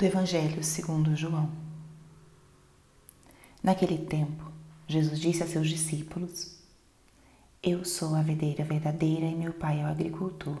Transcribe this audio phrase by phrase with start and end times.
[0.00, 1.50] do Evangelho segundo João.
[3.62, 4.50] Naquele tempo,
[4.88, 6.58] Jesus disse a seus discípulos:
[7.62, 10.56] Eu sou a videira verdadeira e meu Pai é o agricultor.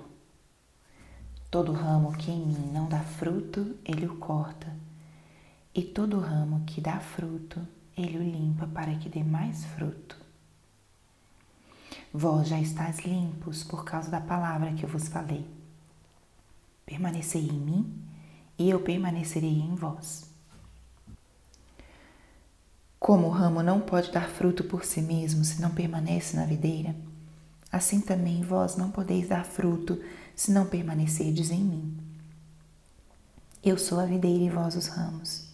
[1.50, 4.76] Todo ramo que em mim não dá fruto, ele o corta,
[5.74, 7.66] e todo ramo que dá fruto,
[7.96, 10.18] ele o limpa para que dê mais fruto.
[12.12, 15.48] Vós já estáis limpos por causa da palavra que eu vos falei.
[16.84, 18.09] Permanecei em mim
[18.60, 20.28] e eu permanecerei em vós.
[22.98, 26.94] Como o ramo não pode dar fruto por si mesmo se não permanece na videira,
[27.72, 29.98] assim também vós não podeis dar fruto
[30.36, 31.96] se não permanecerdes em mim.
[33.64, 35.48] Eu sou a videira e vós os ramos.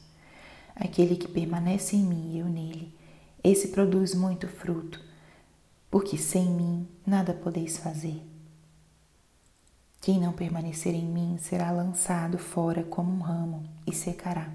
[0.74, 2.92] Aquele que permanece em mim e eu nele,
[3.44, 5.00] esse produz muito fruto,
[5.88, 8.20] porque sem mim nada podeis fazer.
[10.06, 14.52] Quem não permanecer em mim será lançado fora como um ramo e secará.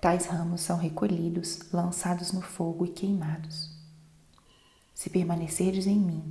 [0.00, 3.70] Tais ramos são recolhidos, lançados no fogo e queimados.
[4.94, 6.24] Se permanecerdes em mim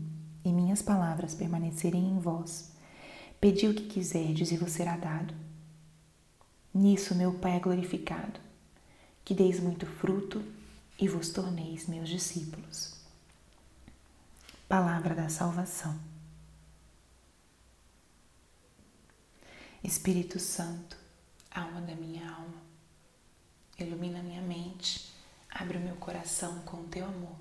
[0.44, 2.72] e minhas palavras permanecerem em vós,
[3.40, 5.36] pedi o que quiserdes e vos será dado.
[6.74, 8.40] Nisso meu Pai é glorificado,
[9.24, 10.44] que deis muito fruto
[11.00, 12.96] e vos torneis meus discípulos.
[14.68, 16.17] Palavra da salvação.
[19.84, 20.98] Espírito Santo,
[21.52, 22.62] alma da minha alma,
[23.78, 25.14] ilumina minha mente,
[25.50, 27.36] abre o meu coração com o teu amor,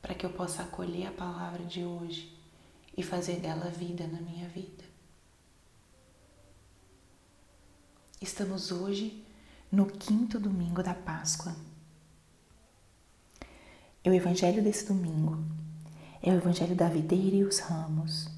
[0.00, 2.32] para que eu possa acolher a palavra de hoje
[2.96, 4.84] e fazer dela vida na minha vida.
[8.20, 9.26] Estamos hoje
[9.70, 11.54] no quinto domingo da Páscoa.
[14.04, 15.44] E o evangelho desse domingo
[16.22, 18.35] é o evangelho da videira e os ramos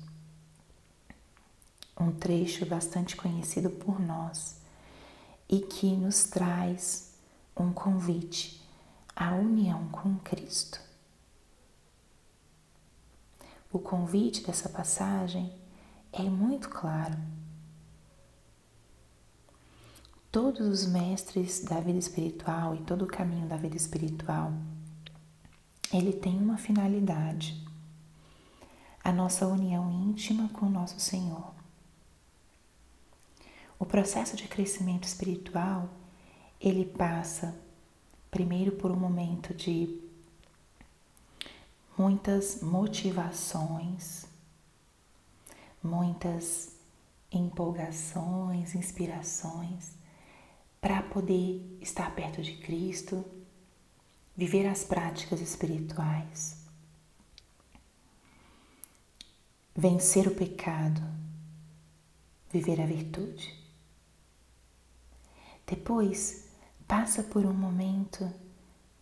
[1.99, 4.57] um trecho bastante conhecido por nós
[5.49, 7.13] e que nos traz
[7.57, 8.63] um convite
[9.17, 10.81] à união com Cristo.
[13.73, 15.53] O convite dessa passagem
[16.13, 17.19] é muito claro.
[20.31, 24.53] Todos os mestres da vida espiritual e todo o caminho da vida espiritual,
[25.93, 27.67] ele tem uma finalidade:
[29.03, 31.58] a nossa união íntima com o nosso Senhor.
[33.79, 35.89] O processo de crescimento espiritual,
[36.61, 37.57] ele passa
[38.31, 40.01] primeiro por um momento de
[41.97, 44.27] muitas motivações,
[45.83, 46.77] muitas
[47.31, 49.93] empolgações, inspirações
[50.81, 53.25] para poder estar perto de Cristo,
[54.37, 56.57] viver as práticas espirituais,
[59.75, 61.03] vencer o pecado,
[62.51, 63.68] viver a virtude.
[65.69, 66.49] Depois,
[66.87, 68.33] passa por um momento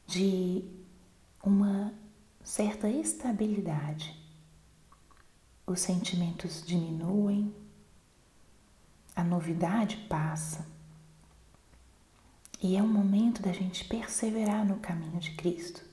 [0.05, 0.65] de
[1.41, 1.95] uma
[2.43, 4.21] certa estabilidade.
[5.65, 7.55] Os sentimentos diminuem,
[9.15, 10.67] a novidade passa.
[12.61, 15.85] E é um momento da gente perseverar no caminho de Cristo,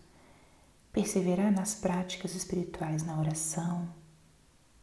[0.91, 3.87] perseverar nas práticas espirituais, na oração,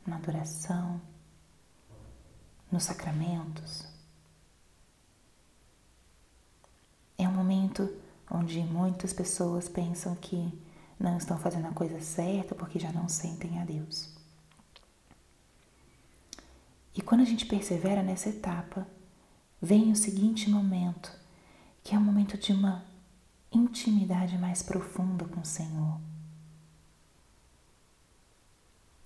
[0.06, 1.00] na adoração,
[2.70, 3.90] nos sacramentos,
[7.20, 7.86] É um momento
[8.30, 10.52] onde muitas pessoas pensam que
[10.98, 14.08] não estão fazendo a coisa certa porque já não sentem a Deus.
[16.94, 18.86] E quando a gente persevera nessa etapa,
[19.60, 21.10] vem o seguinte momento,
[21.82, 22.84] que é o momento de uma
[23.52, 26.00] intimidade mais profunda com o Senhor.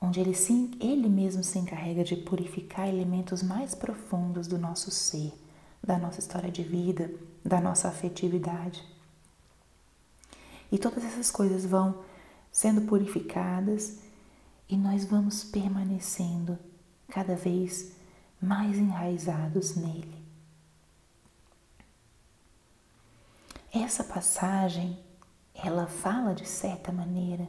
[0.00, 5.32] Onde ele, sim, ele mesmo se encarrega de purificar elementos mais profundos do nosso ser,
[5.82, 7.10] da nossa história de vida,
[7.44, 8.84] da nossa afetividade.
[10.74, 12.02] E todas essas coisas vão
[12.50, 14.00] sendo purificadas
[14.68, 16.58] e nós vamos permanecendo
[17.06, 17.92] cada vez
[18.42, 20.20] mais enraizados nele.
[23.72, 24.98] Essa passagem,
[25.54, 27.48] ela fala de certa maneira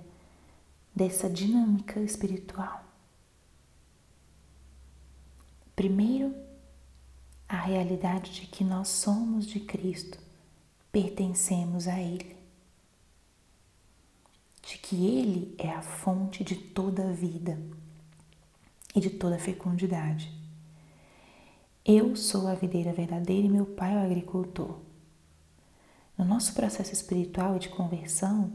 [0.95, 2.85] dessa dinâmica espiritual.
[5.75, 6.31] Primeiro,
[7.49, 10.19] a realidade de que nós somos de Cristo,
[10.91, 12.34] pertencemos a Ele,
[14.85, 17.59] que Ele é a fonte de toda a vida
[18.93, 20.31] e de toda a fecundidade.
[21.83, 24.77] Eu sou a videira verdadeira e meu pai é o agricultor.
[26.15, 28.53] No nosso processo espiritual e de conversão,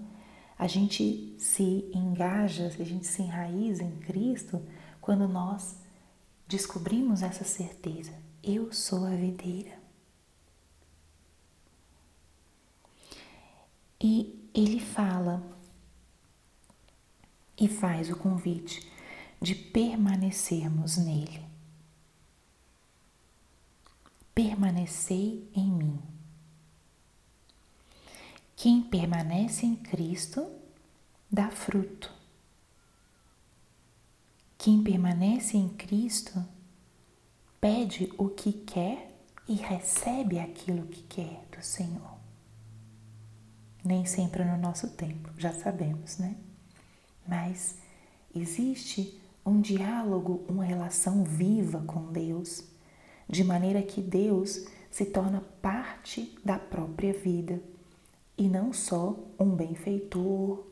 [0.56, 4.62] a gente se engaja, a gente se enraiza em Cristo
[5.00, 5.80] quando nós
[6.46, 8.12] descobrimos essa certeza.
[8.40, 9.80] Eu sou a videira.
[14.00, 15.58] E ele fala
[17.60, 18.90] e faz o convite
[19.40, 21.44] de permanecermos nele.
[24.34, 26.00] Permanecei em mim.
[28.56, 30.50] Quem permanece em Cristo
[31.30, 32.10] dá fruto.
[34.56, 36.42] Quem permanece em Cristo
[37.60, 39.14] pede o que quer
[39.48, 42.18] e recebe aquilo que quer do Senhor.
[43.82, 46.36] Nem sempre no nosso tempo, já sabemos, né?
[47.30, 47.76] Mas
[48.34, 52.64] existe um diálogo, uma relação viva com Deus,
[53.28, 57.62] de maneira que Deus se torna parte da própria vida
[58.36, 60.66] e não só um benfeitor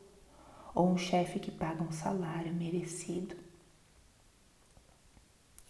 [0.75, 3.37] ou um chefe que paga um salário merecido.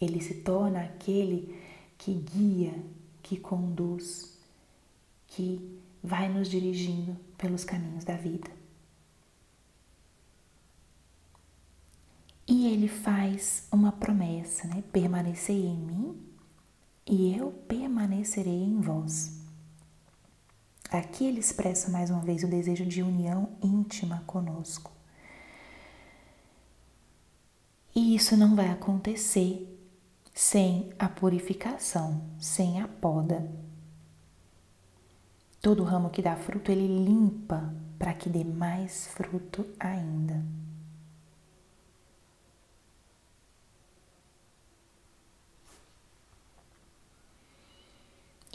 [0.01, 1.55] Ele se torna aquele
[1.99, 2.73] que guia,
[3.21, 4.35] que conduz,
[5.27, 8.49] que vai nos dirigindo pelos caminhos da vida.
[12.51, 14.81] E ele faz uma promessa, né?
[14.89, 16.17] Permanecei em mim
[17.05, 19.37] e eu permanecerei em vós.
[20.89, 24.91] Aqui ele expressa mais uma vez o desejo de união íntima conosco.
[27.93, 29.77] E isso não vai acontecer
[30.33, 33.51] sem a purificação, sem a poda.
[35.61, 40.41] Todo ramo que dá fruto, ele limpa para que dê mais fruto ainda.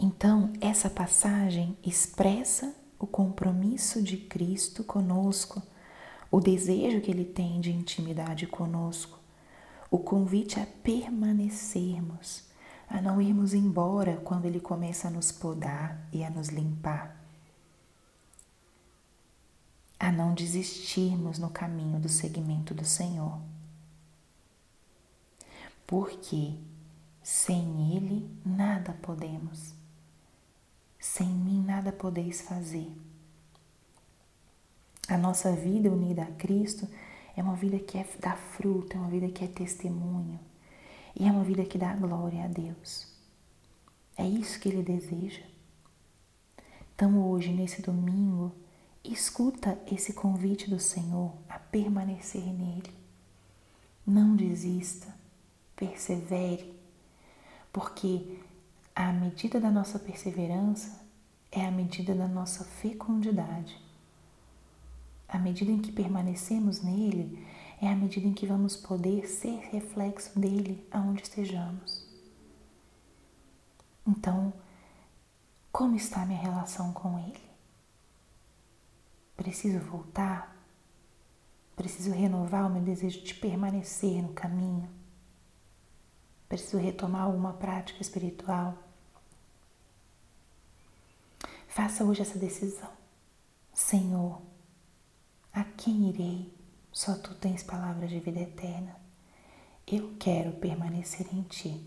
[0.06, 5.62] Então, essa passagem expressa o compromisso de Cristo conosco,
[6.30, 9.18] o desejo que ele tem de intimidade conosco,
[9.90, 12.44] o convite a permanecermos,
[12.86, 17.18] a não irmos embora quando ele começa a nos podar e a nos limpar,
[19.98, 23.40] a não desistirmos no caminho do seguimento do Senhor.
[25.86, 26.52] Porque
[27.22, 29.83] sem Ele nada podemos.
[31.04, 32.90] Sem mim nada podeis fazer.
[35.06, 36.88] A nossa vida unida a Cristo
[37.36, 40.40] é uma vida que é, dá fruto, é uma vida que é testemunho
[41.14, 43.06] e é uma vida que dá glória a Deus.
[44.16, 45.42] É isso que Ele deseja.
[46.94, 48.50] Então, hoje, nesse domingo,
[49.04, 52.94] escuta esse convite do Senhor a permanecer nele.
[54.06, 55.14] Não desista,
[55.76, 56.74] persevere,
[57.70, 58.40] porque
[58.94, 61.04] a medida da nossa perseverança
[61.50, 63.76] é a medida da nossa fecundidade.
[65.28, 67.44] A medida em que permanecemos nele
[67.82, 72.06] é a medida em que vamos poder ser reflexo dele aonde estejamos.
[74.06, 74.52] Então,
[75.72, 77.42] como está minha relação com ele?
[79.36, 80.56] Preciso voltar?
[81.74, 84.88] Preciso renovar o meu desejo de permanecer no caminho?
[86.48, 88.83] Preciso retomar alguma prática espiritual?
[91.74, 92.92] Faça hoje essa decisão.
[93.72, 94.40] Senhor,
[95.52, 96.56] a quem irei?
[96.92, 98.94] Só tu tens palavras de vida eterna.
[99.84, 101.84] Eu quero permanecer em ti.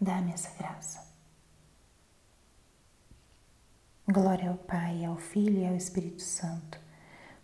[0.00, 1.06] Dá-me essa graça.
[4.08, 6.80] Glória ao Pai, ao Filho e ao Espírito Santo,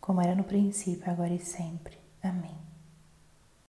[0.01, 1.99] como era no princípio, agora e sempre.
[2.23, 2.66] Amém.